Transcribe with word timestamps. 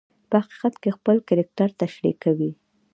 په 0.29 0.35
حقیقت 0.41 0.73
کې 0.81 0.89
خپل 0.97 1.17
کرکټر 1.27 1.69
تشریح 1.81 2.15
کوي. 2.23 2.51